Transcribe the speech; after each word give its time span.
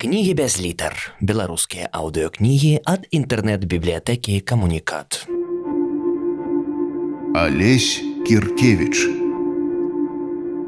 Кнігі 0.00 0.34
без 0.38 0.60
літар. 0.62 0.94
Беларускія 1.18 1.88
аўдыёкнігі 1.90 2.86
ад 2.86 3.10
інтэрнэт-бібліятэкі 3.10 4.38
камунікат. 4.46 5.26
Алесь 7.34 7.98
Кіркевіч. 8.22 9.10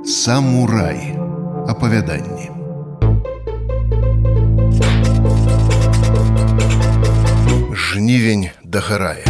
Самурай. 0.02 1.14
Апавяданні. 1.70 2.50
Жнівень 7.70 8.50
дагарае. 8.64 9.24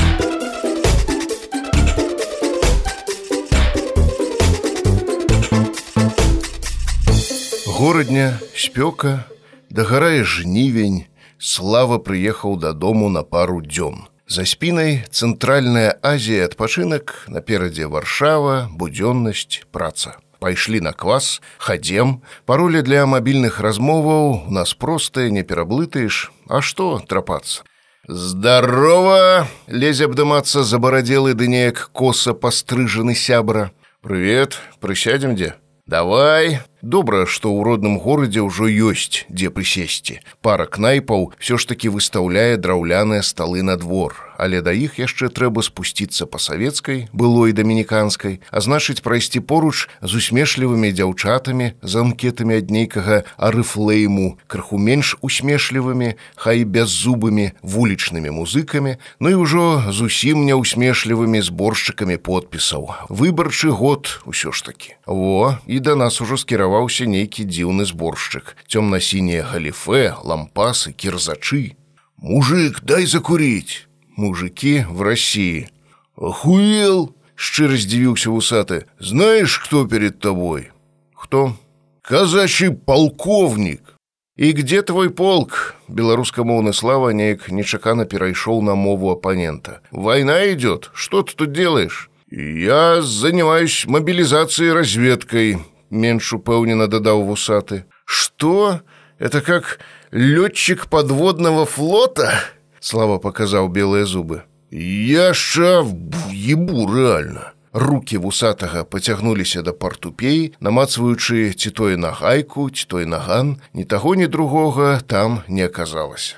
Горадня, 7.66 8.40
спёка, 8.56 9.29
Дагарае 9.70 10.24
жнівень, 10.26 11.06
слава 11.38 12.02
прыехаў 12.02 12.58
дадому 12.58 13.08
на 13.08 13.22
пару 13.22 13.62
дзён. 13.62 14.10
За 14.26 14.42
спінай 14.42 15.06
цэнтральная 15.14 15.94
Азія 16.02 16.50
адпачынак, 16.50 17.30
наперадзе 17.30 17.86
варшава, 17.86 18.66
будзённасць, 18.74 19.62
праца. 19.70 20.18
Пайшлі 20.42 20.80
на 20.82 20.90
квас, 20.90 21.38
хадзем, 21.58 22.22
паролі 22.50 22.82
для 22.82 23.06
мабільных 23.06 23.60
размоваў 23.62 24.48
у 24.48 24.50
нас 24.50 24.74
простыя 24.74 25.30
не 25.30 25.42
пераблытаеш, 25.46 26.32
А 26.50 26.60
што 26.62 26.98
трапацца? 27.06 27.62
Здарова! 28.08 29.46
лезе 29.68 30.10
абдымацца 30.10 30.66
забарадзелы 30.66 31.34
ды 31.34 31.46
неяк 31.46 31.90
коса 31.94 32.34
пастрыжаны 32.34 33.14
сябра. 33.14 33.70
Прывет, 34.02 34.58
прысядзем 34.80 35.36
дзе? 35.38 35.54
Давай, 35.86 36.58
добра, 36.82 37.26
што 37.26 37.52
ў 37.52 37.64
родным 37.64 37.98
горадзе 38.00 38.44
ўжо 38.44 38.68
ёсць, 38.68 39.26
дзе 39.28 39.50
прысесці. 39.50 40.20
Пара 40.40 40.66
кнайпаў 40.66 41.32
ўсё 41.36 41.60
ж 41.60 41.68
такі 41.70 41.94
выстаўляе 41.94 42.56
драўляныя 42.56 43.22
сталы 43.22 43.62
на 43.62 43.76
двор 43.76 44.30
але 44.40 44.64
да 44.64 44.72
іх 44.72 44.96
яшчэ 44.96 45.28
трэба 45.28 45.60
спусціцца 45.60 46.24
па 46.24 46.40
савецкай 46.40 47.04
былой 47.12 47.52
дамініканскай 47.52 48.40
а 48.48 48.58
значыць 48.64 49.04
прайсці 49.04 49.44
поруч 49.44 49.84
з 50.00 50.16
усмешлівымі 50.16 50.88
дзяўчатамі 50.96 51.76
з 51.84 51.92
анкетамі 52.00 52.56
ад 52.56 52.72
нейкага 52.72 53.20
арыфлейму 53.36 54.40
крыху 54.48 54.80
менш 54.80 55.12
усмешлівымі 55.20 56.16
хай 56.40 56.64
бяззубымі 56.64 57.52
вулічнымі 57.60 58.32
музыкамі 58.40 58.96
ну 59.20 59.28
і 59.28 59.36
ўжо 59.44 59.92
зусім 59.92 60.48
няўсмешлівымі 60.48 61.44
зборшчыкамі 61.44 62.16
подпісаў. 62.16 63.12
Выбарчы 63.12 63.68
год 63.68 64.24
усё 64.24 64.56
ж 64.56 64.64
такі 64.64 64.96
во 65.04 65.60
і 65.68 65.84
да 65.84 65.94
нас 66.00 66.20
ужо 66.24 66.40
скіраваўся 66.69 67.09
нейкі 67.09 67.49
дзіўны 67.49 67.89
зборшчык 67.89 68.53
цёмна-сінія 68.69 69.49
галіфе 69.49 70.13
лампасы 70.21 70.93
кірзачы 70.93 71.73
мужик 72.17 72.81
дай 72.85 73.05
закурить 73.05 73.87
мужики 74.15 74.85
в 74.89 75.01
России. 75.01 75.69
«Охуел!» – 76.15 77.35
щиро 77.35 77.75
сдивился 77.77 78.31
усатый. 78.31 78.83
«Знаешь, 78.99 79.59
кто 79.59 79.87
перед 79.87 80.19
тобой?» 80.19 80.69
«Кто?» 81.13 81.55
«Казачий 82.01 82.71
полковник!» 82.71 83.95
«И 84.37 84.51
где 84.51 84.81
твой 84.81 85.09
полк?» 85.09 85.75
Белорусскомовный 85.87 86.73
Слава 86.73 87.09
неяк 87.09 87.51
нечаканно 87.51 88.05
перейшел 88.05 88.61
на 88.61 88.75
мову 88.75 89.09
оппонента. 89.11 89.81
«Война 89.91 90.51
идет. 90.53 90.91
Что 90.93 91.23
ты 91.23 91.35
тут 91.35 91.51
делаешь?» 91.51 92.09
«Я 92.31 93.01
занимаюсь 93.01 93.85
мобилизацией 93.87 94.69
и 94.69 94.73
разведкой», – 94.73 95.68
Меньше 95.90 96.36
упевненно 96.36 96.86
додал 96.88 97.22
Вусаты. 97.22 97.84
«Что? 98.04 98.80
Это 99.18 99.40
как 99.42 99.80
летчик 100.10 100.86
подводного 100.86 101.66
флота?» 101.66 102.32
Слава 102.80 103.18
показаў 103.18 103.68
белыя 103.68 104.06
зубы. 104.06 104.42
Я 104.70 105.34
ша 105.34 105.84
ебу 106.32 106.86
рэальна. 106.86 107.52
Рукі 107.72 108.18
вусатага 108.18 108.84
пацягнуліся 108.84 109.62
да 109.62 109.72
партупей, 109.72 110.54
намацваючы 110.60 111.52
ці 111.52 111.70
тое 111.70 111.96
на 111.96 112.10
гайку, 112.10 112.70
ці 112.70 112.86
той 112.88 113.06
наган, 113.06 113.60
ні 113.74 113.84
таго 113.84 114.14
ні 114.14 114.26
другога 114.26 115.00
там 115.06 115.42
не 115.48 115.64
аказалася. 115.66 116.36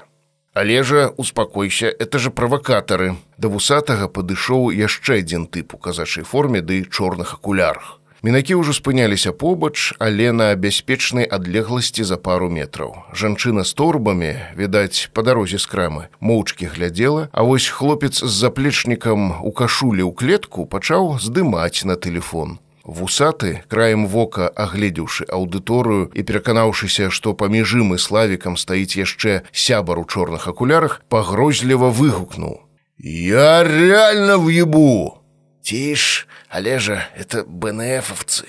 Але 0.52 0.82
жа 0.82 1.08
успакойся, 1.16 1.86
это 1.88 2.18
же 2.18 2.30
правакатары. 2.30 3.14
Да 3.38 3.48
вусатага 3.48 4.08
падышоў 4.08 4.68
яшчэ 4.76 5.24
адзін 5.24 5.46
тып 5.46 5.72
у 5.72 5.78
казачай 5.78 6.24
форме 6.24 6.60
ды 6.60 6.84
чорных 6.84 7.34
акулярах. 7.40 8.01
Мінакі 8.22 8.54
ўжо 8.54 8.70
спыняліся 8.70 9.32
побач, 9.34 9.98
але 9.98 10.30
на 10.30 10.54
бяспечнай 10.54 11.26
адлегласці 11.26 12.06
за 12.06 12.14
пару 12.14 12.46
метраў. 12.46 13.02
Жанчына 13.10 13.66
з 13.66 13.74
торбамі, 13.74 14.38
відаць, 14.54 15.10
па 15.10 15.26
дарозе 15.26 15.58
з 15.58 15.66
крамы, 15.66 16.06
моўчкі 16.22 16.70
глядзела, 16.70 17.26
а 17.34 17.42
вось 17.42 17.66
хлопец 17.66 18.22
з 18.22 18.30
заплечнікам 18.30 19.42
у 19.42 19.50
кашулі 19.50 20.06
ў 20.06 20.14
клетку 20.14 20.70
пачаў 20.70 21.18
здымаць 21.18 21.82
на 21.82 21.98
телефон. 21.98 22.62
Вусаты, 22.86 23.66
краем 23.66 24.06
вока 24.06 24.46
агледзеўшы 24.54 25.26
аўдыторыю 25.26 26.14
і 26.14 26.22
пераканаўшыся, 26.22 27.10
што 27.10 27.34
паміж 27.34 27.74
ім 27.82 27.94
і 27.94 27.98
славікам 27.98 28.54
стаіць 28.54 29.02
яшчэ 29.02 29.42
сябар 29.50 29.98
у 29.98 30.06
чорных 30.06 30.46
акулярах, 30.46 31.02
пагрозліва 31.10 31.90
выгукнуў: 31.90 32.62
«Я 33.02 33.66
реально 33.66 34.38
в'ебу! 34.38 35.18
Тишь, 35.62 36.26
але 36.52 36.78
же 36.78 37.02
это 37.16 37.44
БНФовцы. 37.44 38.44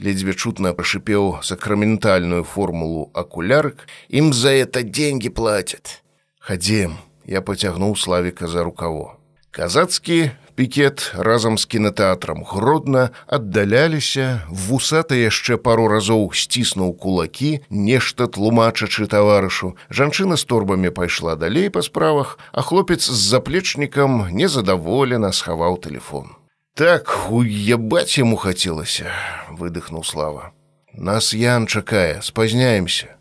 Ледве 0.00 0.34
чутно 0.34 0.74
прошипел 0.74 1.38
сакраментальную 1.42 2.42
формулу 2.42 3.10
окулярк. 3.14 3.86
Им 4.08 4.32
за 4.32 4.50
это 4.50 4.82
деньги 4.82 5.28
платят. 5.28 6.02
Ходим. 6.40 6.96
Я 7.24 7.40
потягнул 7.40 7.96
Славика 7.96 8.48
за 8.48 8.64
рукаво. 8.64 9.16
Казацкий 9.50 10.30
пікет 10.54 11.12
разам 11.16 11.58
з 11.58 11.66
кінотэатрам 11.66 12.42
гродна 12.42 13.10
аддаляліся 13.26 14.42
вусата 14.50 15.14
яшчэ 15.14 15.56
пару 15.56 15.86
разоў 15.88 16.30
сціснуў 16.34 16.94
кулакі 16.98 17.58
нешта 17.70 18.26
тлумачачы 18.26 19.06
таварышу 19.06 19.74
жанчына 19.90 20.38
з 20.38 20.44
торбамі 20.46 20.94
пайшла 20.94 21.34
далей 21.34 21.70
па 21.74 21.82
справах 21.82 22.38
а 22.52 22.62
хлопец 22.62 23.02
з 23.02 23.18
заплечнікам 23.34 24.30
незадаволена 24.30 25.34
схаваў 25.34 25.78
телефон 25.82 26.34
Так 26.74 27.30
уебать 27.30 28.18
ему 28.18 28.34
хацелася, 28.34 29.12
выдыхнул 29.48 30.02
слава. 30.02 30.52
Нас 30.92 31.32
Ян 31.32 31.66
чакае, 31.66 32.20
спазняемся. 32.20 33.14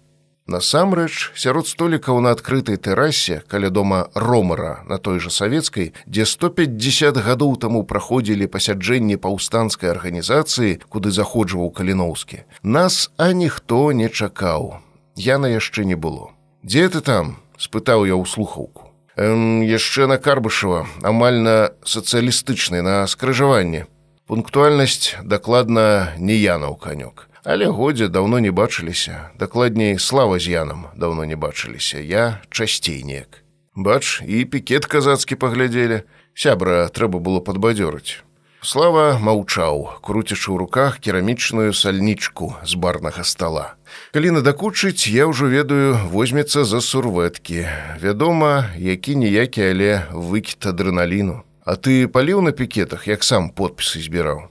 Насамрэч, 0.48 1.32
сярод 1.38 1.68
столікаў 1.70 2.18
на 2.20 2.32
адкрытай 2.34 2.82
тэрасе 2.82 3.44
каля 3.48 3.70
дома 3.70 4.10
ромара 4.16 4.82
на 4.90 4.98
той 4.98 5.20
жа 5.22 5.30
савецкай, 5.30 5.94
дзе 6.08 6.26
150 6.26 7.22
гадоў 7.22 7.54
таму 7.62 7.84
праходзілі 7.86 8.50
пасяджэнні 8.50 9.22
паўстанцкай 9.22 9.94
арганізацыі, 9.94 10.82
куды 10.90 11.14
заходжваў 11.14 11.70
каліноўскі. 11.78 12.44
Нас 12.64 13.12
а 13.18 13.32
ніхто 13.38 13.94
не 13.94 14.10
чакаў. 14.10 14.82
Яна 15.16 15.54
яшчэ 15.54 15.86
не 15.86 15.96
было. 15.96 16.34
Дзе 16.64 16.90
ты 16.90 17.06
там? 17.06 17.38
спытаў 17.62 18.10
я 18.10 18.18
ў 18.18 18.26
слухаўку. 18.26 18.93
Эм, 19.16 19.62
яшчэ 19.62 20.08
на 20.08 20.18
карбышава 20.18 20.88
амаль 21.02 21.38
на 21.38 21.72
сацыялістычнай 21.86 22.82
на 22.82 23.06
скрыжаванні 23.06 23.86
пунктуальнасць 24.26 25.14
дакладна 25.22 26.16
не 26.18 26.34
янаў 26.34 26.74
канёк 26.82 27.30
але 27.44 27.68
годзе 27.68 28.08
даўно 28.08 28.40
не 28.40 28.52
бачыліся. 28.52 29.30
Дакладней 29.38 30.00
слава 30.00 30.40
з 30.40 30.48
янам 30.48 30.88
даўно 30.96 31.26
не 31.26 31.36
бачыліся. 31.36 32.00
Я 32.00 32.42
часцей 32.50 33.04
неяк 33.04 33.44
бач 33.76 34.22
і 34.26 34.46
пікет 34.46 34.86
казацкі 34.86 35.36
паглядзелі. 35.36 36.04
Сябра 36.34 36.90
трэба 36.90 37.20
было 37.20 37.38
падбадзёрыць 37.46 38.24
Слава 38.64 39.20
маўчаў, 39.20 40.00
круцячы 40.00 40.48
ў 40.48 40.56
руках 40.56 40.96
керамічную 41.04 41.76
сальнічку 41.76 42.56
з 42.64 42.80
барнага 42.80 43.28
стола. 43.28 43.76
Калі 44.16 44.40
надакучыць, 44.40 45.04
я 45.12 45.28
ўжо 45.28 45.52
ведаю, 45.52 46.00
возьмецца 46.08 46.64
за 46.64 46.80
сурвэткі. 46.80 47.68
Вядома, 48.00 48.72
які 48.80 49.20
ніякі, 49.20 49.68
але 49.68 50.08
выкід 50.16 50.64
адреналіну. 50.72 51.44
А 51.68 51.76
ты 51.76 52.08
паліў 52.08 52.40
на 52.40 52.56
пікетах, 52.56 53.04
як 53.04 53.28
сам 53.28 53.52
подпісы 53.52 54.00
збіраў. 54.00 54.48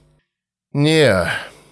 Не, 0.77 1.25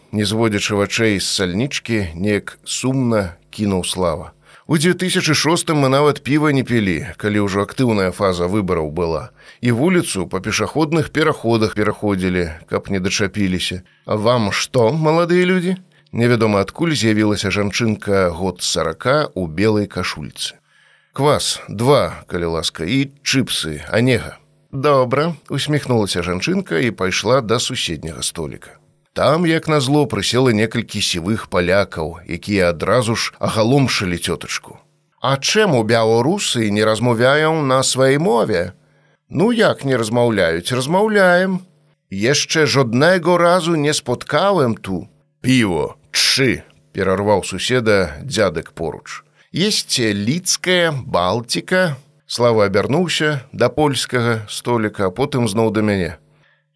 не 0.09 0.25
зводзячы 0.25 0.81
вачэй 0.81 1.21
з 1.21 1.29
сальнічкі, 1.29 2.17
неяк 2.17 2.57
сумна 2.65 3.37
кінуў 3.53 3.85
слава. 3.85 4.33
У 4.71 4.77
2006 4.77 5.69
мы 5.69 5.89
нават 5.89 6.23
піва 6.23 6.53
не 6.55 6.63
пілі, 6.63 7.11
калі 7.19 7.43
ўжо 7.43 7.67
актыўная 7.67 8.15
фаза 8.15 8.47
выбараў 8.47 8.87
была. 8.87 9.35
І 9.59 9.75
вуліцу 9.75 10.31
па 10.31 10.39
пешаходных 10.39 11.11
пераходах 11.11 11.75
пераходзілі, 11.75 12.71
каб 12.71 12.87
не 12.87 13.03
дачапіліся. 13.03 13.83
А 14.07 14.15
вам 14.15 14.55
што, 14.55 14.95
маладыя 14.95 15.43
людзі? 15.43 15.75
Невядома 16.15 16.63
адкуль 16.63 16.95
з'явілася 16.95 17.51
жанчынка 17.51 18.31
год 18.31 18.63
сарака 18.63 19.27
у 19.35 19.43
белай 19.47 19.91
кашульцы. 19.91 20.55
Квас, 21.11 21.59
два, 21.67 22.23
калі 22.31 22.55
ласка, 22.55 22.87
і 22.87 23.11
чыпсы, 23.27 23.83
анега. 23.91 24.39
Добра, 24.71 25.35
усміхнулася 25.51 26.23
жанчынка 26.23 26.79
і 26.79 26.95
пайшла 26.95 27.41
да 27.41 27.59
суседняга 27.59 28.23
століка. 28.23 28.79
Там, 29.13 29.45
як 29.45 29.67
назло, 29.67 30.05
прысела 30.07 30.55
некалькі 30.55 31.03
сівых 31.03 31.51
палякаў, 31.51 32.23
якія 32.31 32.71
адразу 32.71 33.15
ж 33.15 33.35
агаломшылі 33.39 34.15
цётачку. 34.15 34.79
А 35.19 35.35
чэму 35.35 35.83
бяорусы 35.83 36.71
не 36.71 36.83
размаўляем 36.83 37.67
на 37.67 37.83
сваёй 37.83 38.17
мове? 38.17 38.73
Ну 39.29 39.51
як 39.51 39.83
не 39.83 39.95
размаўляюць, 39.99 40.71
размаўляем. 40.71 41.67
Яшчэ 42.09 42.65
жоднайго 42.65 43.37
разу 43.37 43.75
не 43.75 43.93
споткałem 43.93 44.75
ту. 44.75 45.07
Піво, 45.41 45.95
чы, 46.11 46.63
перарваў 46.91 47.43
суседа 47.43 48.17
дзядак 48.23 48.71
поруч. 48.71 49.23
Есть 49.51 49.99
лідская 49.99 50.91
балтика. 50.91 51.97
Слава 52.25 52.65
абярнуўся 52.65 53.43
да 53.51 53.67
польскага 53.67 54.47
століка, 54.47 55.07
а 55.07 55.11
потым 55.11 55.51
зноў 55.51 55.71
да 55.75 55.81
мяне. 55.83 56.15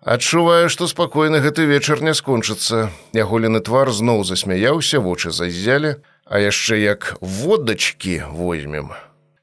Адчуваю, 0.05 0.69
што 0.69 0.85
спакойна 0.85 1.39
гэты 1.41 1.65
вечар 1.65 1.97
не 2.05 2.13
скончыцца. 2.13 2.93
Яголены 3.17 3.57
твар 3.57 3.89
зноў 3.89 4.21
засмяяўся, 4.21 5.01
вочы 5.01 5.33
зазялі, 5.33 5.97
а 6.29 6.37
яшчэ 6.37 6.77
як 6.77 7.17
водачкі 7.25 8.29
возьмем. 8.29 8.93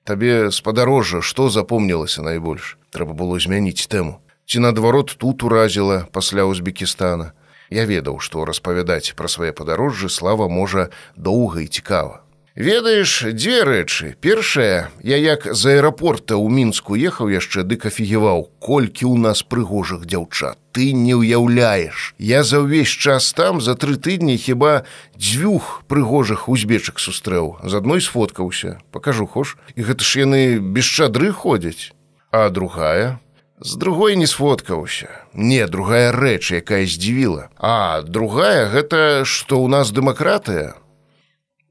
Табе 0.06 0.54
спадарожжа, 0.54 1.18
што 1.18 1.50
запомнілася 1.50 2.22
найбольш. 2.22 2.78
Трэба 2.94 3.10
было 3.10 3.42
змяніць 3.42 3.90
тэму. 3.90 4.22
Ці 4.46 4.62
наадварот 4.62 5.18
тут 5.18 5.42
уразіла 5.42 6.06
пасля 6.14 6.46
Узбекістана. 6.46 7.34
Я 7.66 7.82
ведаў, 7.82 8.22
што 8.22 8.46
распавядаць 8.46 9.18
пра 9.18 9.26
свае 9.26 9.50
падарожжы 9.50 10.06
слава 10.06 10.46
можа 10.46 10.94
доўга 11.18 11.66
і 11.66 11.66
цікава. 11.66 12.22
Ведаеш 12.54 13.24
дзве 13.32 13.64
рэчы. 13.64 14.12
Першае, 14.20 14.92
я 15.00 15.16
як 15.16 15.48
з 15.56 15.80
аэрапорта 15.80 16.36
ў 16.36 16.52
мінску 16.52 16.92
ехаў 17.00 17.32
яшчэ 17.32 17.64
дык 17.64 17.88
афігеваў, 17.88 18.52
колькі 18.60 19.08
ў 19.08 19.16
нас 19.16 19.40
прыгожых 19.40 20.04
дзяўчат. 20.04 20.60
Ты 20.76 20.92
не 20.92 21.16
ўяўляеш. 21.16 22.12
Я 22.20 22.44
за 22.44 22.60
ўвесь 22.60 22.92
час 22.92 23.32
там 23.32 23.64
за 23.64 23.72
тры 23.72 23.96
тыдні 23.96 24.36
хіба 24.36 24.84
дзвюх 25.16 25.80
прыгожых 25.88 26.52
узбечак 26.52 27.00
сустрэў. 27.00 27.56
З 27.64 27.80
адной 27.80 28.04
сфоткаўся, 28.04 28.84
пакажу 28.92 29.24
хош, 29.24 29.56
і 29.72 29.88
гэта 29.88 30.04
ж 30.04 30.28
яны 30.28 30.60
без 30.60 30.84
чадры 30.84 31.32
ходзяць. 31.32 31.96
А 32.36 32.52
другая, 32.52 33.16
З 33.64 33.76
другой 33.76 34.16
не 34.16 34.26
сфоткаўся. 34.26 35.08
Не, 35.34 35.66
другая 35.68 36.10
рэч, 36.10 36.50
якая 36.50 36.82
здзівіла. 36.82 37.46
А 37.62 38.02
другая 38.02 38.66
гэта, 38.66 39.22
што 39.22 39.62
ў 39.62 39.70
нас 39.70 39.94
дэмакратыя, 39.94 40.81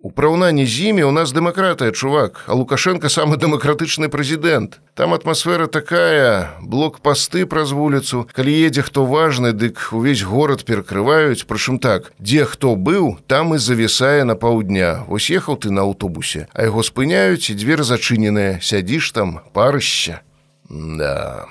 У 0.04 0.10
параўнанні 0.10 0.66
з 0.66 0.90
імі 0.90 1.04
у 1.06 1.12
нас 1.14 1.30
дэмакратыя, 1.30 1.94
чувак, 1.94 2.42
а 2.50 2.58
Лукашенко 2.58 3.06
самы 3.06 3.38
дэмакратычны 3.38 4.10
прэзідэнт. 4.10 4.82
Там 4.98 5.14
атмасфера 5.14 5.68
такая, 5.68 6.58
блок-пасты 6.58 7.46
праз 7.46 7.70
вуліцу, 7.70 8.26
калі 8.34 8.50
едзе 8.50 8.82
хто 8.82 9.06
важны, 9.06 9.54
дык 9.54 9.94
увесь 9.94 10.26
горад 10.26 10.66
перакрываюць, 10.66 11.46
прычым 11.46 11.78
так, 11.78 12.18
дзе 12.18 12.50
хто 12.50 12.74
быў, 12.74 13.22
там 13.30 13.54
і 13.54 13.62
завісае 13.62 14.26
на 14.26 14.34
паўдня. 14.34 15.06
Вось 15.06 15.30
ехаў 15.30 15.62
ты 15.62 15.70
на 15.70 15.86
аўтобусе, 15.86 16.50
а 16.50 16.66
яго 16.66 16.82
спыняюць 16.82 17.54
і 17.54 17.58
дзверы 17.62 17.86
зачыненыя, 17.86 18.58
сядзіш 18.58 19.14
там, 19.14 19.46
парышся. 19.54 20.26
Да. 20.66 21.46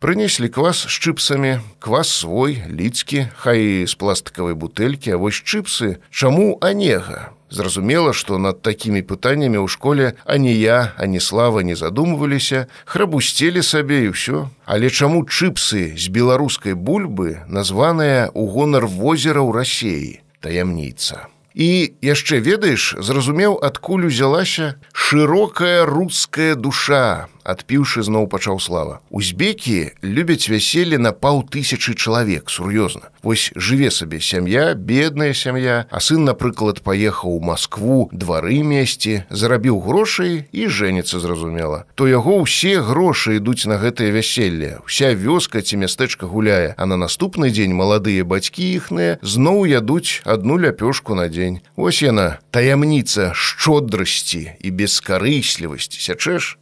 Прынеслі 0.00 0.48
квас 0.48 0.88
з 0.88 0.96
чыпсамі, 0.96 1.60
квас 1.78 2.08
свой, 2.08 2.64
лідскі, 2.72 3.28
хай 3.36 3.84
з 3.84 3.94
пластыкавай 4.00 4.56
бутэлькі, 4.56 5.12
а 5.12 5.20
вось 5.20 5.44
чыпсы, 5.44 6.00
чаму 6.08 6.56
анега? 6.64 7.36
Зразумела, 7.52 8.14
што 8.16 8.38
над 8.40 8.62
такімі 8.64 9.02
пытаннямі 9.04 9.60
ў 9.60 9.68
школе 9.68 10.16
ані 10.24 10.56
я, 10.56 10.96
ані 10.96 11.20
слава 11.20 11.60
не 11.60 11.76
задумваліся, 11.76 12.64
храбусцелі 12.88 13.60
сабе 13.60 14.08
і 14.08 14.16
ўсё. 14.16 14.48
Але 14.64 14.88
чаму 14.88 15.20
чыпсы 15.28 15.92
з 15.92 16.08
беларускай 16.08 16.72
бульбы 16.72 17.44
названыя 17.52 18.32
ў 18.32 18.42
гонар 18.48 18.88
возера 18.88 19.44
ў 19.44 19.52
рассеі, 19.52 20.24
таямніца. 20.40 21.28
І 21.52 21.92
яшчэ 22.00 22.40
ведаеш, 22.40 22.96
зразумеў, 22.96 23.60
адкуль 23.60 24.08
узялася 24.08 24.80
шырокая 24.96 25.84
руская 25.84 26.56
душа, 26.56 27.28
адпіўшы 27.44 28.02
зноў 28.02 28.26
пачаў 28.26 28.60
слава. 28.60 29.00
Узбекі 29.10 29.92
любяць 30.02 30.48
вяселле 30.48 30.98
на 30.98 31.12
паўтысячы 31.12 31.94
чалавек 31.94 32.50
сур'ёзна. 32.50 33.10
Вось 33.22 33.52
жыве 33.54 33.90
сабе 33.90 34.20
сям'я, 34.20 34.74
бедная 34.74 35.32
сям'я, 35.34 35.86
а 35.90 36.00
сын, 36.00 36.24
напрыклад, 36.24 36.82
паехаў 36.82 37.38
у 37.38 37.40
Маскву 37.40 38.08
двары 38.12 38.62
месці, 38.62 39.22
зарабіў 39.30 39.78
грошай 39.80 40.46
і 40.50 40.66
жэніцца 40.66 41.20
зразумела. 41.20 41.84
То 41.94 42.08
яго 42.08 42.42
ўсе 42.42 42.82
грошы 42.82 43.38
ідуць 43.38 43.66
на 43.66 43.78
гэтае 43.78 44.10
вяселле. 44.10 44.78
Уся 44.86 45.14
вёска 45.14 45.62
ці 45.62 45.78
мястэчка 45.78 46.26
гуляе, 46.26 46.74
а 46.76 46.86
на 46.86 46.96
наступны 46.96 47.50
дзень 47.50 47.74
маладыя 47.74 48.24
бацькі 48.24 48.66
іхныя 48.74 49.18
зноў 49.22 49.66
ядуць 49.70 50.22
адну 50.24 50.58
ляпёшку 50.58 51.14
на 51.14 51.28
дзень. 51.28 51.62
Вось 51.76 52.02
яна 52.02 52.42
таямніца 52.50 53.30
шчодрасці 53.34 54.58
і 54.58 54.68
бескарыслівасці 54.70 56.02
сячэш 56.02 56.58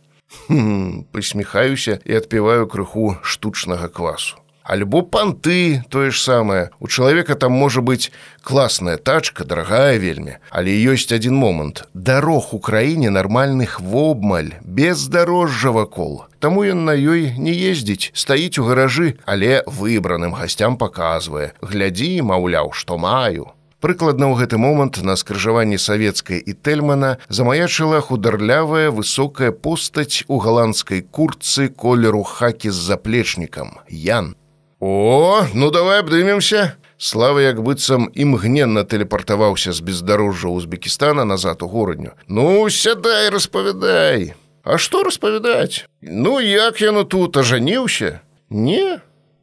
пасміхаюся 1.13 1.99
і 2.05 2.21
адпіваю 2.21 2.67
крыху 2.67 3.17
штучнага 3.23 3.89
квасу. 3.89 4.41
Альбо 4.71 5.03
панты 5.03 5.83
тое 5.89 6.11
ж 6.15 6.23
самае. 6.23 6.71
У 6.79 6.87
чалавека 6.87 7.35
там 7.35 7.51
можа 7.51 7.81
быць 7.83 8.13
класная 8.41 8.99
тачка, 9.03 9.43
дарагая 9.45 9.99
вельмі, 9.99 10.39
але 10.51 10.71
ёсць 10.71 11.11
адзін 11.11 11.35
момант. 11.35 11.83
Дарог 11.95 12.55
у 12.55 12.61
краіне 12.61 13.11
нармальных 13.11 13.81
вобмаль, 13.81 14.55
без 14.63 15.09
дарожжа 15.09 15.75
вакол. 15.75 16.23
Таму 16.39 16.63
ён 16.63 16.85
на 16.87 16.95
ёй 16.95 17.35
не 17.35 17.51
ездзіць, 17.51 18.15
стаіць 18.15 18.63
у 18.63 18.65
гаражы, 18.71 19.19
але 19.27 19.65
выбраным 19.67 20.39
гасцям 20.39 20.79
паказвае. 20.79 21.51
Глядзі, 21.61 22.23
маўляў, 22.23 22.71
што 22.71 22.95
маю. 22.95 23.51
Прыкладна 23.81 24.29
ў 24.29 24.45
гэты 24.45 24.61
момант 24.61 25.01
на 25.01 25.17
скрыжаванні 25.17 25.81
савецкай 25.81 26.37
і 26.37 26.53
тэльмана 26.53 27.17
замаячыла 27.33 28.05
хударлявая 28.05 28.93
высокая 28.93 29.57
постаць 29.57 30.21
у 30.29 30.37
галандскай 30.37 31.01
курцы 31.01 31.73
колеру 31.73 32.21
хакі 32.21 32.69
з 32.69 32.77
заплечнікам 32.77 33.81
Ян. 33.89 34.37
О, 34.81 35.49
ну 35.55 35.71
давай 35.71 36.05
абдымемся. 36.05 36.77
Слава 37.01 37.41
як 37.41 37.65
быццам 37.65 38.13
імгненна 38.13 38.85
тэлепартаваўся 38.85 39.73
з 39.73 39.81
бездарожжа 39.81 40.53
Узбекістана 40.53 41.25
назад 41.25 41.63
у 41.65 41.69
горадню. 41.69 42.13
Ну 42.29 42.69
сядай 42.69 43.33
распавядай. 43.33 44.35
А 44.63 44.77
што 44.77 45.03
распавядаць? 45.03 45.89
Ну 46.05 46.37
як 46.41 46.85
яно 46.85 47.05
тут 47.05 47.37
ажаніўся? 47.41 48.21
Не, 48.51 49.01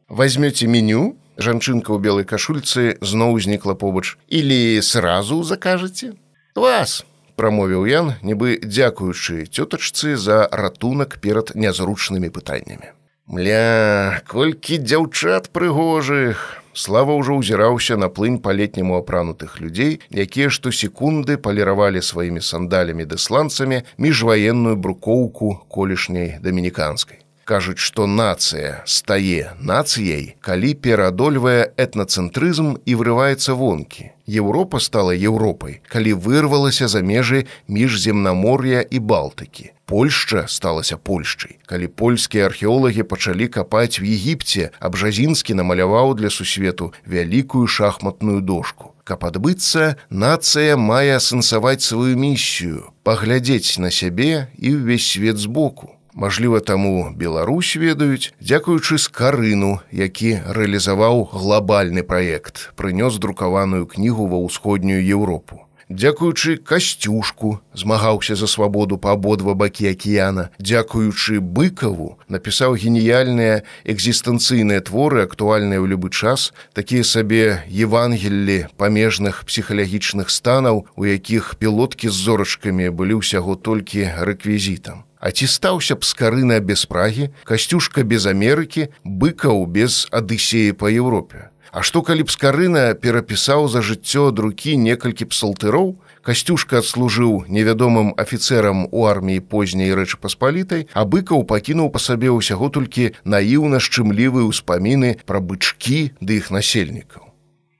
возьмете 0.10 0.68
меню, 0.68 1.18
жанчынка 1.38 1.94
ў 1.94 2.02
белай 2.02 2.26
кашульцы 2.26 2.98
зноў 3.02 3.38
узнікла 3.38 3.74
побач. 3.74 4.18
Или 4.28 4.82
сразу 4.82 5.44
закажаце? 5.44 6.14
Вас 6.58 7.06
прамовіў 7.38 7.86
ян 7.86 8.08
нібы 8.26 8.58
дзякуючы 8.66 9.46
цётачцы 9.46 10.18
за 10.18 10.50
ратунак 10.52 11.22
перад 11.22 11.54
нязручнымі 11.54 12.34
пытаннямі. 12.34 12.98
Мля 13.30 14.24
колькі 14.26 14.82
дзяўчат 14.82 15.54
прыгожых! 15.54 16.64
Слава 16.78 17.18
ўжо 17.18 17.42
ўзіраўся 17.42 17.98
на 17.98 18.10
плынь 18.10 18.38
па-летняму 18.42 18.98
апранутых 19.02 19.58
людзей 19.62 19.98
якія 20.14 20.50
штосекунды 20.54 21.38
паліравалі 21.38 22.02
сваімі 22.06 22.42
сандалямі 22.42 23.06
дэсланцамі 23.06 23.82
міжваенную 23.98 24.78
брукоўку 24.78 25.66
колішняй 25.70 26.38
дамініканскай 26.42 27.27
кажуць, 27.48 27.80
што 27.80 28.08
нацыя 28.12 28.84
стае 28.84 29.56
нацыяй, 29.64 30.36
калі 30.44 30.74
пераадольвае 30.76 31.72
этнацэнтрызм 31.80 32.76
і 32.84 33.00
вырываецца 33.00 33.56
вонкі. 33.56 34.12
Еўропа 34.28 34.84
стала 34.84 35.16
Еўропай, 35.16 35.80
калі 35.88 36.14
вырвалася 36.20 36.92
за 36.92 37.02
межы 37.02 37.48
міжземнамор'я 37.72 38.84
і 38.84 39.00
балтыкі. 39.00 39.72
Польшча 39.88 40.44
сталася 40.52 40.98
Польшчай. 40.98 41.56
Калі 41.66 41.88
польскія 41.88 42.52
археолагі 42.52 43.08
пачалі 43.08 43.48
капаць 43.48 44.00
в 44.00 44.04
Егіпце, 44.04 44.76
абжазінскі 44.84 45.56
намаляваў 45.56 46.12
для 46.20 46.30
сусвету 46.30 46.92
вялікую 47.08 47.68
шахматную 47.72 48.42
дошку. 48.42 48.92
Каб 49.08 49.24
адбыцца, 49.24 49.96
нацыя 50.12 50.76
мае 50.76 51.16
асэнсаваць 51.16 51.88
сваю 51.88 52.20
місію, 52.20 52.92
паглядзець 53.08 53.80
на 53.80 53.88
сябе 53.88 54.52
і 54.60 54.76
ўвесь 54.76 55.08
свет 55.08 55.40
збоку. 55.40 55.96
Мажліва, 56.18 56.60
таму 56.66 57.14
Беларусь 57.14 57.76
ведаюць, 57.78 58.34
дзякуючы 58.42 58.98
скарыну, 58.98 59.86
які 59.94 60.42
рэалізаваў 60.50 61.30
глобальны 61.30 62.02
праект, 62.02 62.74
прынёс 62.74 63.22
друкаваную 63.22 63.86
кнігу 63.86 64.26
ва 64.26 64.42
ўсходнюю 64.42 64.98
Еўропу. 64.98 65.62
Дзякуючы 65.94 66.58
касцюшку 66.58 67.62
змагаўся 67.78 68.34
за 68.34 68.50
свабоду 68.50 68.98
па 68.98 69.14
абодва 69.14 69.54
бакі 69.54 69.94
акіяна, 69.94 70.50
дзякуючы 70.58 71.38
быкаву 71.38 72.18
напісаў 72.34 72.74
геніяльныя 72.82 73.62
экзістэнцыйныя 73.86 74.82
творы, 74.82 75.22
актуальныя 75.22 75.78
ў 75.78 75.86
любы 75.86 76.10
час, 76.10 76.50
такія 76.74 77.06
сабе 77.06 77.62
евангеллі 77.70 78.74
памежных 78.74 79.46
псіхалагічных 79.46 80.34
станаў, 80.34 80.90
у 80.98 81.06
якіх 81.06 81.62
пілоткі 81.62 82.10
з 82.10 82.18
зорачкамі 82.26 82.90
былі 82.90 83.22
ўсяго 83.22 83.54
толькі 83.54 84.10
рэквізітам. 84.18 85.06
А 85.20 85.32
ці 85.32 85.48
стаўся 85.50 85.96
б 85.98 86.06
скарына 86.06 86.60
без 86.60 86.86
прагі, 86.86 87.30
касцюшка 87.44 88.04
без 88.04 88.26
Амерыкі, 88.30 88.90
быкаў 89.04 89.66
без 89.66 90.06
адысеі 90.12 90.78
па 90.78 90.94
Еўропе. 90.94 91.50
А 91.72 91.84
што 91.84 92.02
калі 92.02 92.24
б 92.26 92.32
скарына 92.32 92.94
перапісаў 92.94 93.68
за 93.68 93.82
жыццё 93.82 94.32
друкі 94.32 94.78
некалькі 94.78 95.26
псалтыроў, 95.26 95.98
касцюшка 96.28 96.80
адслужыў 96.84 97.46
невядомым 97.48 98.10
афіцэрам 98.24 98.88
у 98.92 99.06
арміі 99.08 99.44
позняй 99.54 99.94
рэчы 100.00 100.20
паспалітай 100.24 100.84
а 100.92 101.06
быкаў 101.14 101.46
пакінуў 101.52 101.88
па 101.94 102.04
сабе 102.04 102.34
ўсяго 102.36 102.68
толькі 102.78 103.14
наіўна 103.36 103.80
шчымлівыя 103.88 104.50
ўспаміны 104.50 105.16
пра 105.24 105.40
бычкі 105.40 106.02
ды 106.20 106.42
іх 106.44 106.52
насельнікаў 106.52 107.27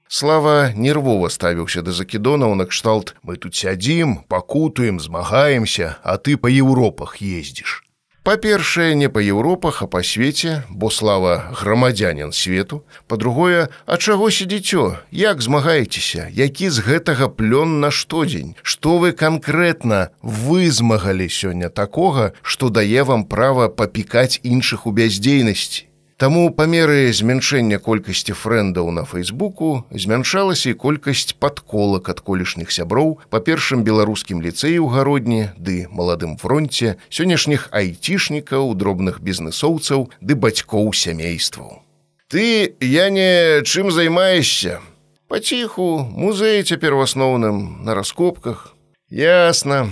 Слава 0.08 0.72
нервова 0.72 1.28
ставіўся 1.28 1.82
да 1.84 1.92
закідонаў 1.92 2.54
накшталт 2.56 3.12
мы 3.20 3.36
тут 3.36 3.52
сядзім, 3.52 4.24
пакутуем, 4.24 5.00
змагаемся, 5.04 5.96
а 6.02 6.16
ты 6.16 6.40
па 6.40 6.48
Еўропах 6.48 7.20
ездзіш. 7.20 7.84
Па-першае, 8.24 8.94
не 8.96 9.08
па 9.08 9.20
Еўропах, 9.20 9.82
а 9.84 9.86
па 9.86 10.00
свеце, 10.00 10.64
бо 10.68 10.88
слава 10.88 11.52
грамадзянин 11.60 12.32
свету. 12.32 12.84
Па-другое, 13.06 13.68
а 13.84 13.96
чаго 13.96 14.30
сядзіцё, 14.32 14.96
як 15.12 15.40
змагаецеся, 15.44 16.28
які 16.32 16.68
з 16.68 16.84
гэтага 16.88 17.28
плён 17.28 17.80
на 17.80 17.90
штодзень, 17.90 18.56
Што 18.62 18.96
вы 18.96 19.12
канкрэтна 19.12 20.08
вызмагалі 20.22 21.28
сёння 21.28 21.68
такога, 21.68 22.32
што 22.42 22.68
дае 22.68 23.04
вам 23.04 23.24
права 23.24 23.68
папікаць 23.68 24.40
іншых 24.42 24.88
у 24.88 24.92
бяздзейнасці. 24.92 25.87
Таму 26.18 26.48
па 26.50 26.64
меры 26.66 27.12
змяншэння 27.14 27.78
колькасці 27.78 28.34
фрэндаў 28.34 28.88
на 28.90 29.04
фейсбуку 29.06 29.68
змяншалася 30.04 30.72
і 30.72 30.78
колькасць 30.84 31.30
падколак 31.38 32.10
ад 32.10 32.18
колішніх 32.26 32.74
сяброў 32.74 33.12
па 33.30 33.38
першым 33.38 33.84
беларускім 33.86 34.42
ліцэі 34.42 34.82
ў 34.82 34.90
гародні 34.90 35.54
ды 35.54 35.86
маладым 35.94 36.34
фронте 36.42 36.96
сённяшніх 37.06 37.68
айцішнікаў 37.70 38.74
дробных 38.74 39.22
бізнесоўцаў 39.22 40.10
ды 40.18 40.34
бацькоў 40.34 40.90
сямействаў. 40.90 41.86
Ты 42.26 42.74
я 42.82 43.14
не 43.14 43.62
чым 43.62 43.94
займаешся? 43.94 44.82
Паціху 45.30 46.02
музей 46.02 46.66
цяпер 46.66 46.98
у 46.98 47.06
асноўным 47.06 47.86
на 47.86 47.94
раскопках. 47.94 48.74
Ясна 49.06 49.86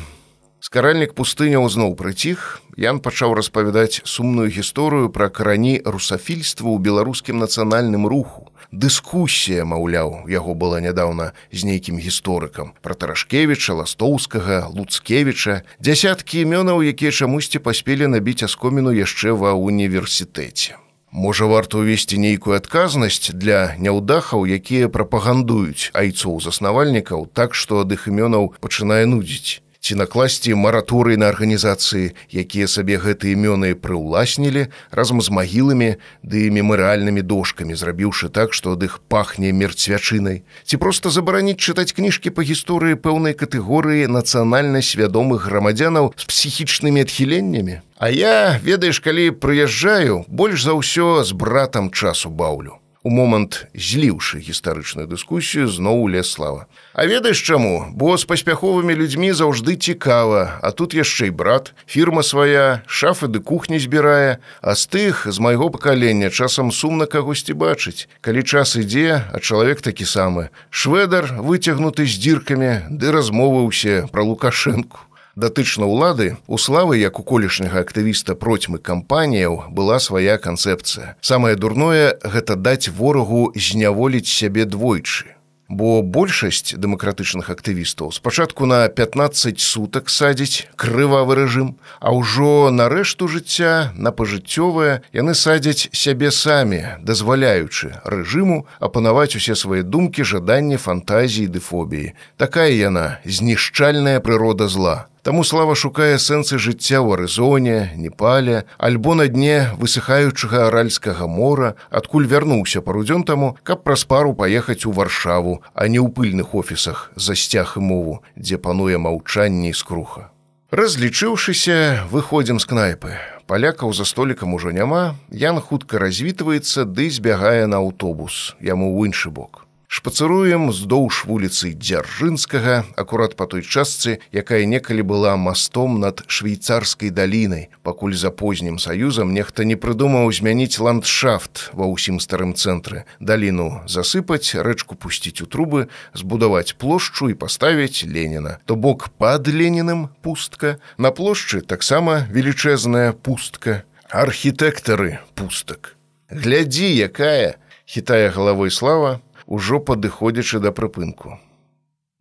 скаральнік 0.61 1.15
пустыняў 1.15 1.69
зноў 1.69 1.97
прыціх 1.97 2.67
Ян 2.77 2.99
пачаў 3.01 3.33
распавядаць 3.33 4.05
сумную 4.05 4.51
гісторыю 4.53 5.09
пра 5.09 5.31
карані 5.33 5.81
русафільства 5.81 6.69
ў 6.69 6.77
беларускім 6.85 7.41
нацыянальным 7.41 8.05
руху. 8.05 8.53
Дыскусія, 8.69 9.65
маўляў, 9.65 10.29
яго 10.29 10.53
была 10.53 10.85
нядаўна 10.85 11.33
з 11.49 11.65
нейкім 11.65 11.97
гісторыкам 11.97 12.77
пра 12.85 12.93
Тарашкевіча, 12.93 13.81
ластоўскага, 13.81 14.69
луцкевіча, 14.77 15.65
дзясяткі 15.81 16.45
імёнаў, 16.45 16.85
якія 16.85 17.17
чамусьці 17.17 17.65
паспелі 17.65 18.13
набіць 18.13 18.45
аскоміну 18.45 18.93
яшчэ 18.93 19.33
ва 19.33 19.57
універсітэце. 19.57 20.77
Можа 21.17 21.49
варта 21.49 21.81
ўвесці 21.81 22.21
нейкую 22.21 22.61
адказнасць 22.61 23.33
для 23.33 23.73
няўдахаў, 23.81 24.45
якія 24.45 24.93
прапагандуюць 24.93 25.97
айцоў 25.97 26.45
заснавальнікаў 26.45 27.33
так, 27.33 27.57
што 27.57 27.81
ад 27.89 27.97
іх 27.97 28.05
імёнаў 28.13 28.53
пачынае 28.61 29.09
нудзіць 29.09 29.65
ці 29.87 29.95
накласці 29.95 30.51
мараторый 30.59 31.15
на 31.15 31.31
арганізацыі, 31.31 32.11
якія 32.35 32.67
сабе 32.67 32.99
гэтыя 32.99 33.39
імёны 33.39 33.79
прыўласнілі 33.79 34.67
разам 34.91 35.23
з 35.23 35.31
магіламі 35.31 35.91
ды 36.27 36.51
мемарыальнымі 36.51 37.23
дошкамі, 37.23 37.79
зрабіўшы 37.79 38.27
так, 38.35 38.51
што 38.51 38.75
ад 38.75 38.83
іх 38.83 38.99
пахне 39.07 39.55
мерцвячынай, 39.55 40.43
ці 40.67 40.77
проста 40.83 41.15
забараніць 41.15 41.63
чытаць 41.63 41.95
кніжкі 41.95 42.35
па 42.35 42.43
гісторыі 42.43 42.99
пэўнай 42.99 43.39
катэгорыі 43.39 44.11
нацыянальна 44.11 44.83
свядомых 44.83 45.47
грамадзянаў 45.47 46.11
з 46.19 46.25
псіхічнымі 46.35 47.07
адхіленнямі. 47.07 47.79
А 48.03 48.11
я, 48.11 48.59
ведаеш, 48.59 48.99
калі 48.99 49.31
прыязджаю, 49.39 50.27
больш 50.27 50.67
за 50.67 50.75
ўсё 50.75 51.23
з 51.23 51.31
братам 51.31 51.95
часу 51.95 52.27
баўлю 52.27 52.83
у 53.07 53.11
момант 53.11 53.71
зліўшы 53.71 54.43
гістарычную 54.43 55.07
дыскусію 55.07 55.71
зноў 55.71 56.11
лес 56.11 56.27
слава. 56.35 56.67
А 56.91 57.07
ведаеш 57.07 57.39
чаму, 57.39 57.87
бо 57.95 58.19
з 58.19 58.27
паспяховымі 58.27 58.99
людзьмі 58.99 59.31
заўжды 59.31 59.79
цікава, 59.79 60.59
а 60.59 60.69
тут 60.75 60.91
яшчэ 60.91 61.31
і 61.31 61.37
брат, 61.39 61.71
фірма 61.87 62.27
свая, 62.27 62.83
шафы 62.91 63.31
ды 63.31 63.39
кухні 63.39 63.79
збірае, 63.79 64.43
а 64.59 64.75
з 64.75 64.91
тых 64.91 65.31
з 65.31 65.39
майго 65.39 65.71
пакалення 65.71 66.35
часам 66.35 66.75
сумна 66.75 67.07
кагосьці 67.07 67.55
бачыць. 67.55 68.11
Калі 68.27 68.43
час 68.43 68.75
ідзе, 68.75 69.23
а 69.31 69.39
чалавек 69.39 69.87
такі 69.87 70.03
самы. 70.03 70.51
Шведар 70.75 71.31
выцягнуты 71.39 72.11
з 72.11 72.19
дзіркамі, 72.19 72.91
ды 72.91 73.15
размовы 73.15 73.71
ўсе 73.71 74.11
пра 74.11 74.27
лукашэнку 74.27 75.07
датычна 75.37 75.85
ўлады 75.85 76.41
у 76.49 76.57
славы 76.57 76.97
як 76.99 77.21
у 77.21 77.23
колішняга 77.23 77.85
актывіста 77.85 78.35
процьмы 78.35 78.81
кампаніяў 78.81 79.69
была 79.71 80.01
свая 80.01 80.41
канцэпцыя. 80.41 81.15
Самае 81.21 81.55
дурное 81.61 82.17
гэта 82.25 82.57
даць 82.57 82.89
ворагу 82.89 83.53
зняволіць 83.55 84.27
сябе 84.33 84.65
двойчы. 84.65 85.37
Бо 85.69 86.01
большасць 86.01 86.79
дэмакратычных 86.79 87.51
актывістаў 87.51 88.13
спачатку 88.15 88.67
на 88.71 88.87
15 88.87 89.59
сутак 89.59 90.09
садзіць 90.15 90.71
крывавы 90.79 91.35
рэжым 91.35 91.75
а 91.99 92.15
ўжо 92.15 92.71
на 92.71 92.87
рэшту 92.89 93.27
жыцця 93.27 93.91
на 93.99 94.15
пажыццёвае 94.15 95.03
яны 95.11 95.35
садзяць 95.35 95.91
сябе 95.91 96.31
самі 96.31 97.03
дазваляючы 97.03 97.99
рэжыму 98.07 98.63
апанаваць 98.79 99.35
усе 99.35 99.59
свае 99.59 99.83
думкі 99.83 100.23
жаданні 100.23 100.79
фантазіі 100.79 101.51
ды 101.51 101.59
фобіі. 101.59 102.15
Такая 102.39 102.71
яна 102.71 103.19
знішчальная 103.27 104.23
прырода 104.23 104.71
зла 104.71 105.11
Таму 105.27 105.43
слава 105.43 105.75
шукае 105.75 106.21
сэнсы 106.23 106.55
жыцця 106.55 107.03
ў 107.03 107.19
арызоне, 107.19 107.99
непале, 107.99 108.63
альбо 108.79 109.17
на 109.19 109.27
дне 109.27 109.75
высыхаючага 109.75 110.61
аральскага 110.69 111.27
мора, 111.27 111.75
адкуль 111.91 112.29
вярнуўся 112.31 112.79
парудзён 112.79 113.25
таму, 113.27 113.49
каб 113.67 113.83
праз 113.83 114.07
пару 114.07 114.39
паехаць 114.39 114.87
у 114.87 114.95
варшаву, 114.95 115.67
а 115.75 115.91
не 115.91 115.99
ў 115.99 116.15
пыльных 116.15 116.55
офісах 116.55 117.11
за 117.19 117.35
сцяг 117.35 117.75
і 117.75 117.83
мову, 117.83 118.15
дзе 118.39 118.63
пануе 118.63 119.03
маўчанне 119.03 119.75
і 119.75 119.75
скруха. 119.75 120.31
Разлічыўшыся, 120.71 122.07
выходзім 122.15 122.63
з 122.63 122.71
кнайпы. 122.71 123.19
Палякаў 123.51 123.91
за 123.99 124.07
столікам 124.07 124.55
ужо 124.55 124.71
няма, 124.71 125.19
Ян 125.35 125.59
хутка 125.59 125.99
развітваецца 125.99 126.87
ды 126.87 127.11
збягае 127.11 127.67
на 127.67 127.83
аўтобус, 127.83 128.55
яму 128.63 128.95
ў 128.95 129.11
іншы 129.11 129.35
бок. 129.35 129.66
Шпацыруем 129.97 130.69
здоўж 130.77 131.25
вуліцы 131.25 131.71
дзяржынскага, 131.73 132.85
акурат 133.01 133.33
па 133.33 133.47
той 133.49 133.63
частцы, 133.65 134.21
якая 134.29 134.69
некалі 134.69 135.01
была 135.01 135.33
мастом 135.41 135.97
над 136.05 136.21
швейцарскай 136.29 137.09
далінай. 137.09 137.73
Пакуль 137.81 138.13
за 138.13 138.29
познім 138.29 138.77
саюзам 138.77 139.33
нехта 139.33 139.65
не 139.65 139.73
прыдумаў 139.73 140.29
змяніць 140.37 140.77
ландшафт 140.77 141.73
ва 141.73 141.89
ўсім 141.89 142.21
старым 142.21 142.53
цэнтры. 142.53 143.09
Даліну 143.25 143.89
засыпаць, 143.89 144.53
рэчку 144.53 145.01
пусціць 145.01 145.41
у 145.41 145.49
трубы, 145.49 145.89
збудаваць 146.13 146.77
плошчу 146.77 147.33
і 147.33 147.39
паставіць 147.41 148.05
Леніна. 148.05 148.61
То 148.69 148.77
бок 148.77 149.09
пад 149.17 149.49
Леніным 149.49 150.13
пустка, 150.21 150.77
на 151.01 151.09
плошчы 151.09 151.65
таксама 151.65 152.29
велічэзная 152.29 153.17
пустка. 153.17 153.89
Архітэктары 154.13 155.25
пустак. 155.33 155.97
Глядзі, 156.29 156.85
якая, 156.85 157.57
хітая 157.89 158.29
галавой 158.29 158.69
слава, 158.69 159.25
ужо 159.47 159.81
падыходзячы 159.81 160.61
да 160.61 160.73
прыпынку. 160.73 161.39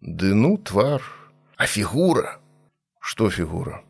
Ды 0.01 0.33
ну 0.33 0.57
твар, 0.57 1.01
а 1.57 1.65
фігура, 1.65 2.37
што 2.99 3.29
фігура? 3.29 3.81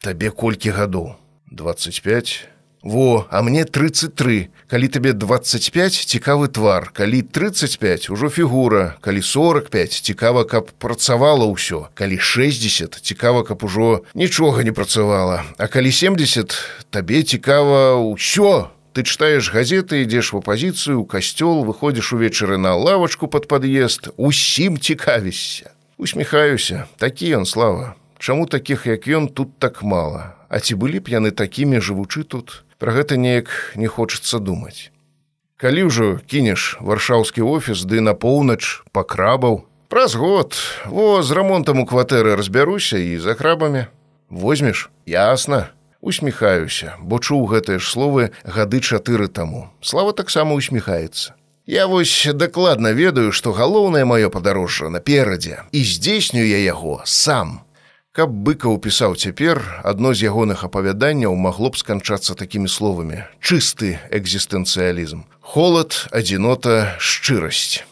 Табе 0.00 0.30
колькі 0.30 0.70
гадоў? 0.70 1.16
25. 1.50 2.48
Во, 2.86 3.26
а 3.30 3.42
мне 3.42 3.64
33. 3.64 4.48
Калі 4.68 4.88
табе 4.88 5.12
25 5.12 6.06
цікавы 6.06 6.46
твар, 6.46 6.90
калі 6.94 7.22
35 7.22 8.10
ужо 8.10 8.28
фігура, 8.30 8.94
калі 9.00 9.22
45 9.22 9.92
цікава, 9.92 10.44
каб 10.44 10.70
працавала 10.78 11.50
ўсё, 11.50 11.90
калі 11.94 12.18
60 12.18 12.94
цікава, 13.02 13.42
каб 13.42 13.64
ужо 13.64 14.04
нічога 14.14 14.62
не 14.62 14.70
працавала, 14.72 15.42
А 15.58 15.66
калі 15.66 15.90
70 15.90 16.54
табе 16.90 17.22
цікава 17.22 17.98
ўсё, 17.98 18.70
ты 18.96 19.04
читаешь 19.04 19.52
газеты 19.52 20.08
ідзеш 20.08 20.32
в 20.32 20.40
апозіцыю 20.40 21.04
касцёл 21.04 21.68
выходзіш 21.68 22.16
увечары 22.16 22.56
на 22.56 22.72
лавачку 22.72 23.28
под 23.28 23.44
пад'езд 23.44 24.08
усім 24.16 24.80
цікавішся 24.80 25.76
усміхаюся 26.00 26.88
такі 26.96 27.36
ён 27.36 27.44
слава. 27.44 27.92
Чаму 28.16 28.46
такіх 28.48 28.86
як 28.88 29.04
ён 29.04 29.28
тут 29.28 29.60
так 29.60 29.82
мала 29.84 30.32
А 30.48 30.64
ці 30.64 30.80
былі 30.80 31.04
б 31.04 31.12
яны 31.12 31.28
такімі 31.28 31.76
жывучы 31.84 32.24
тут? 32.24 32.64
Про 32.80 32.96
гэта 32.96 33.20
неяк 33.20 33.76
не 33.76 33.84
хочацца 33.84 34.40
думаць. 34.40 34.88
Калі 35.60 35.92
ўжо 35.92 36.16
кінеш 36.24 36.80
варшаўскі 36.80 37.44
офіс 37.44 37.84
ды 37.84 38.00
на 38.00 38.16
поўнач 38.16 38.80
пакрабаў 38.96 39.68
праз 39.92 40.16
год 40.16 40.56
во 40.88 41.20
з 41.20 41.36
рамонтам 41.36 41.84
у 41.84 41.86
кватэры 41.86 42.32
разбяруся 42.32 42.96
і 42.96 43.20
за 43.20 43.36
крабамі. 43.36 43.92
Возьмеш? 44.32 44.88
Ясна 45.04 45.75
усміхаюся, 46.06 46.94
бо 47.02 47.18
чуў 47.18 47.50
гэтыя 47.50 47.82
ж 47.82 47.90
словы 47.90 48.30
гады 48.46 48.78
чатыры 48.78 49.26
таму. 49.26 49.66
Слава 49.82 50.14
таксама 50.14 50.54
усміхаецца. 50.54 51.34
Я 51.66 51.86
вось 51.90 52.28
дакладна 52.30 52.94
ведаю, 52.94 53.32
што 53.34 53.50
галоўнае 53.50 54.06
маё 54.06 54.30
падарожжа 54.30 54.86
наперадзе 54.88 55.66
і 55.74 55.82
здзейсню 55.82 56.46
я 56.46 56.62
яго 56.62 57.02
сам. 57.04 57.66
Каб 58.14 58.30
быка 58.30 58.70
ўпісаў 58.70 59.18
цяпер, 59.18 59.60
адно 59.84 60.14
з 60.14 60.30
ягоных 60.30 60.62
апавяданняў 60.64 61.34
магло 61.34 61.74
б 61.74 61.76
сканчацца 61.76 62.38
такімі 62.38 62.70
словамі: 62.70 63.26
чысты 63.42 63.98
экзістэнцыялізм. 64.08 65.26
Холад, 65.42 66.06
адзінота, 66.14 66.96
шчырасць. 66.96 67.82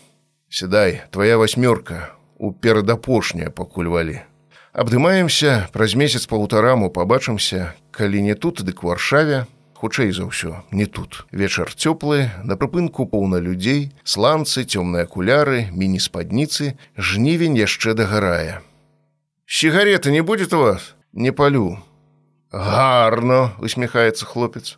Седай, 0.48 1.02
твоя 1.10 1.36
васьмёрка, 1.36 2.14
у 2.38 2.54
перадапошняе 2.54 3.50
пакуль 3.50 3.90
валі. 3.90 4.22
Абдымаемся, 4.74 5.68
праз 5.72 5.94
месяц 5.94 6.26
паўтараму 6.26 6.90
пабачымся, 6.90 7.76
калі 7.94 8.22
не 8.26 8.34
тут, 8.34 8.58
дык 8.66 8.82
варшаве, 8.82 9.46
хутчэй 9.78 10.10
за 10.10 10.26
ўсё, 10.26 10.66
не 10.74 10.90
тут. 10.90 11.30
Вечар 11.30 11.70
цёплы, 11.70 12.34
на 12.42 12.58
прыпынку 12.58 13.06
поўна 13.06 13.38
людзей, 13.38 13.94
сланцы, 14.02 14.66
цёмныя 14.66 15.06
акуляры, 15.06 15.70
міні-спадніцы, 15.70 16.74
жнівень 16.98 17.54
яшчэ 17.54 17.94
дагарае. 17.94 18.66
Сигареты 19.46 20.10
не 20.10 20.26
будет 20.26 20.50
у 20.50 20.58
вас? 20.58 20.98
Не 21.12 21.30
палю. 21.30 21.78
Гарно, 22.50 23.54
усміхаецца 23.62 24.26
хлопец. 24.26 24.74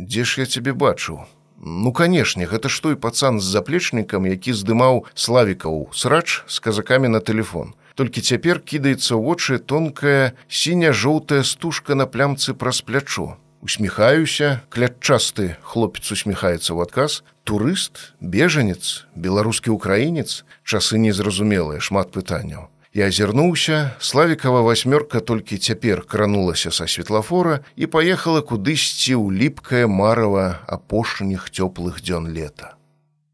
Дзе 0.00 0.24
ж 0.24 0.40
я 0.40 0.46
цябе 0.48 0.72
бачыў? 0.72 1.28
Ну, 1.60 1.92
канешне, 1.92 2.48
гэта 2.48 2.72
ж 2.72 2.80
той 2.80 2.96
пацан 2.96 3.44
з 3.44 3.44
заплечнікам, 3.44 4.24
які 4.24 4.56
здымаў 4.56 5.04
славікаў 5.12 5.92
срач 5.92 6.48
з 6.48 6.64
казакамі 6.64 7.12
на 7.12 7.20
телефон. 7.20 7.76
Толькі 7.94 8.20
цяпер 8.26 8.58
кідаецца 8.58 9.14
ў 9.14 9.20
вочы 9.22 9.58
тонкая 9.62 10.34
сіня-жоўтая 10.50 11.46
стужка 11.46 11.94
на 11.94 12.10
плямцы 12.10 12.54
праз 12.54 12.82
плячо. 12.82 13.38
Усміхаюся, 13.62 14.60
клятчасты 14.68 15.56
хлопец 15.62 16.10
усміхаецца 16.10 16.74
ў 16.74 16.84
адказ, 16.84 17.22
турыст, 17.46 18.12
бежанец, 18.20 19.06
беларускі 19.14 19.70
украінец, 19.70 20.42
часы 20.66 20.98
незразумелыя, 20.98 21.78
шмат 21.78 22.10
пытанняў. 22.10 22.66
Я 22.94 23.06
азірнуўся, 23.10 23.94
славікава 23.98 24.66
васьмёрка 24.66 25.22
толькі 25.22 25.58
цяпер 25.58 26.02
кранулася 26.02 26.70
са 26.70 26.86
светлафора 26.86 27.62
і 27.74 27.86
паехала 27.86 28.42
кудысьці 28.42 29.14
ў 29.14 29.34
ліпкае 29.34 29.86
марава 29.86 30.66
апошніх 30.66 31.46
цёплых 31.50 32.02
дзён 32.02 32.30
лета. 32.34 32.74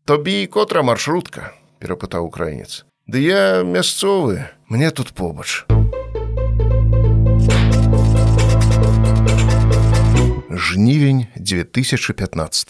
Тобі 0.05 0.45
і 0.45 0.47
котра 0.47 0.85
маршрутка, 0.85 1.53
перапытаў 1.81 2.29
украінец. 2.29 2.85
Ды 3.11 3.19
я 3.19 3.65
мясцовы, 3.65 4.47
мне 4.69 4.93
тут 4.93 5.13
побач. 5.13 5.65
Жнівень 10.49 11.27
2015. 11.35 12.69